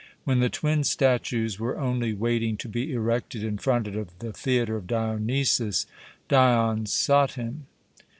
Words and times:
When 0.23 0.39
the 0.39 0.49
twin 0.49 0.83
statues 0.83 1.59
were 1.59 1.77
only 1.79 2.11
waiting 2.11 2.57
to 2.57 2.67
be 2.67 2.91
erected 2.91 3.43
in 3.43 3.59
front 3.59 3.85
of 3.85 4.17
the 4.17 4.33
Theatre 4.33 4.75
of 4.75 4.87
Dionysus, 4.87 5.85
Dion 6.27 6.87
sought 6.87 7.33
him. 7.33 7.67